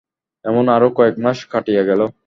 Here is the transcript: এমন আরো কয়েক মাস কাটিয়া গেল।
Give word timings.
এমন 0.45 0.65
আরো 0.69 0.87
কয়েক 0.97 1.15
মাস 1.23 1.39
কাটিয়া 1.51 1.83
গেল। 1.89 2.01